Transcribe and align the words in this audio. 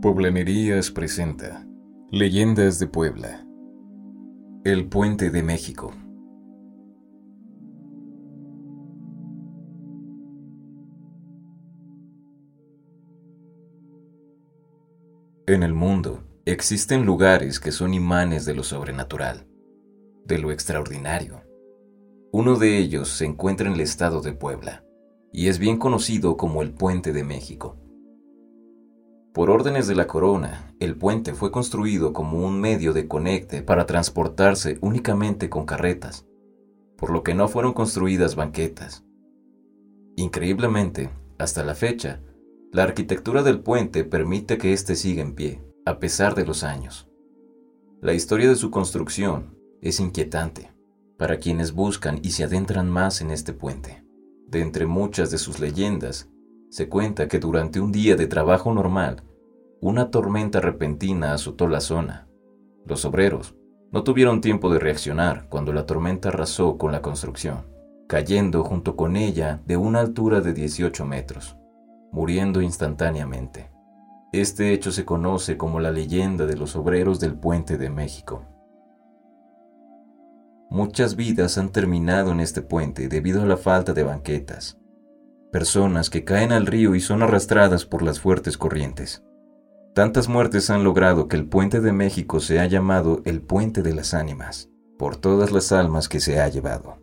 Poblanerías 0.00 0.90
presenta 0.90 1.66
Leyendas 2.10 2.78
de 2.78 2.86
Puebla. 2.86 3.46
El 4.64 4.88
Puente 4.88 5.28
de 5.28 5.42
México. 5.42 5.92
En 15.46 15.62
el 15.62 15.74
mundo 15.74 16.22
existen 16.46 17.04
lugares 17.04 17.60
que 17.60 17.70
son 17.70 17.92
imanes 17.92 18.46
de 18.46 18.54
lo 18.54 18.62
sobrenatural, 18.62 19.46
de 20.24 20.38
lo 20.38 20.50
extraordinario. 20.50 21.42
Uno 22.32 22.56
de 22.56 22.78
ellos 22.78 23.10
se 23.10 23.26
encuentra 23.26 23.66
en 23.66 23.74
el 23.74 23.80
estado 23.82 24.22
de 24.22 24.32
Puebla 24.32 24.82
y 25.30 25.48
es 25.48 25.58
bien 25.58 25.76
conocido 25.76 26.38
como 26.38 26.62
el 26.62 26.72
Puente 26.72 27.12
de 27.12 27.22
México. 27.22 27.76
Por 29.32 29.48
órdenes 29.48 29.86
de 29.86 29.94
la 29.94 30.08
corona, 30.08 30.74
el 30.80 30.96
puente 30.96 31.34
fue 31.34 31.52
construido 31.52 32.12
como 32.12 32.44
un 32.44 32.60
medio 32.60 32.92
de 32.92 33.06
conecte 33.06 33.62
para 33.62 33.86
transportarse 33.86 34.78
únicamente 34.80 35.48
con 35.48 35.66
carretas, 35.66 36.26
por 36.96 37.10
lo 37.10 37.22
que 37.22 37.34
no 37.34 37.46
fueron 37.46 37.72
construidas 37.72 38.34
banquetas. 38.34 39.04
Increíblemente, 40.16 41.10
hasta 41.38 41.62
la 41.62 41.76
fecha, 41.76 42.20
la 42.72 42.82
arquitectura 42.82 43.44
del 43.44 43.60
puente 43.60 44.02
permite 44.02 44.58
que 44.58 44.72
éste 44.72 44.96
siga 44.96 45.22
en 45.22 45.34
pie, 45.36 45.62
a 45.86 46.00
pesar 46.00 46.34
de 46.34 46.44
los 46.44 46.64
años. 46.64 47.08
La 48.00 48.14
historia 48.14 48.48
de 48.48 48.56
su 48.56 48.70
construcción 48.72 49.56
es 49.80 50.00
inquietante 50.00 50.72
para 51.18 51.38
quienes 51.38 51.72
buscan 51.72 52.18
y 52.22 52.30
se 52.30 52.44
adentran 52.44 52.90
más 52.90 53.20
en 53.20 53.30
este 53.30 53.52
puente. 53.52 54.04
De 54.48 54.60
entre 54.60 54.86
muchas 54.86 55.30
de 55.30 55.38
sus 55.38 55.60
leyendas, 55.60 56.28
se 56.70 56.88
cuenta 56.88 57.26
que 57.26 57.40
durante 57.40 57.80
un 57.80 57.90
día 57.90 58.14
de 58.14 58.28
trabajo 58.28 58.72
normal, 58.72 59.24
una 59.80 60.10
tormenta 60.10 60.60
repentina 60.60 61.34
azotó 61.34 61.66
la 61.66 61.80
zona. 61.80 62.28
Los 62.86 63.04
obreros 63.04 63.56
no 63.90 64.04
tuvieron 64.04 64.40
tiempo 64.40 64.72
de 64.72 64.78
reaccionar 64.78 65.48
cuando 65.48 65.72
la 65.72 65.84
tormenta 65.84 66.28
arrasó 66.28 66.78
con 66.78 66.92
la 66.92 67.02
construcción, 67.02 67.66
cayendo 68.06 68.62
junto 68.62 68.94
con 68.94 69.16
ella 69.16 69.60
de 69.66 69.76
una 69.76 69.98
altura 69.98 70.40
de 70.40 70.52
18 70.52 71.04
metros, 71.04 71.56
muriendo 72.12 72.62
instantáneamente. 72.62 73.70
Este 74.32 74.72
hecho 74.72 74.92
se 74.92 75.04
conoce 75.04 75.56
como 75.56 75.80
la 75.80 75.90
leyenda 75.90 76.46
de 76.46 76.56
los 76.56 76.76
obreros 76.76 77.18
del 77.18 77.34
puente 77.34 77.78
de 77.78 77.90
México. 77.90 78.46
Muchas 80.70 81.16
vidas 81.16 81.58
han 81.58 81.70
terminado 81.70 82.30
en 82.30 82.38
este 82.38 82.62
puente 82.62 83.08
debido 83.08 83.42
a 83.42 83.46
la 83.46 83.56
falta 83.56 83.92
de 83.92 84.04
banquetas, 84.04 84.78
personas 85.50 86.10
que 86.10 86.24
caen 86.24 86.52
al 86.52 86.66
río 86.66 86.94
y 86.94 87.00
son 87.00 87.22
arrastradas 87.22 87.86
por 87.86 88.02
las 88.02 88.20
fuertes 88.20 88.56
corrientes. 88.56 89.22
Tantas 89.94 90.28
muertes 90.28 90.70
han 90.70 90.84
logrado 90.84 91.28
que 91.28 91.36
el 91.36 91.48
puente 91.48 91.80
de 91.80 91.92
México 91.92 92.40
se 92.40 92.60
ha 92.60 92.66
llamado 92.66 93.22
el 93.24 93.42
puente 93.42 93.82
de 93.82 93.94
las 93.94 94.14
ánimas, 94.14 94.68
por 94.98 95.16
todas 95.16 95.50
las 95.50 95.72
almas 95.72 96.08
que 96.08 96.20
se 96.20 96.40
ha 96.40 96.48
llevado. 96.48 96.98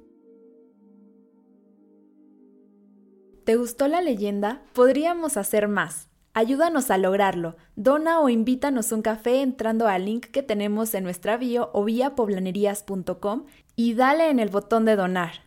¿Te 3.43 3.55
gustó 3.55 3.87
la 3.87 4.01
leyenda? 4.01 4.61
Podríamos 4.73 5.37
hacer 5.37 5.67
más. 5.67 6.09
Ayúdanos 6.33 6.91
a 6.91 6.97
lograrlo. 6.97 7.55
Dona 7.75 8.19
o 8.19 8.29
invítanos 8.29 8.91
un 8.91 9.01
café 9.01 9.41
entrando 9.41 9.87
al 9.87 10.05
link 10.05 10.25
que 10.27 10.43
tenemos 10.43 10.93
en 10.93 11.03
nuestra 11.03 11.37
bio 11.37 11.71
o 11.73 11.83
vía 11.83 12.13
poblanerías.com 12.13 13.45
y 13.75 13.93
dale 13.95 14.29
en 14.29 14.39
el 14.39 14.49
botón 14.49 14.85
de 14.85 14.95
donar. 14.95 15.46